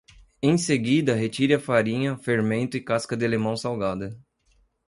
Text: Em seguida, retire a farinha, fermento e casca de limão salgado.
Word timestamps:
Em 0.41 0.57
seguida, 0.57 1.13
retire 1.13 1.53
a 1.53 1.59
farinha, 1.59 2.17
fermento 2.17 2.75
e 2.75 2.81
casca 2.81 3.15
de 3.15 3.27
limão 3.27 3.55
salgado. 3.55 4.19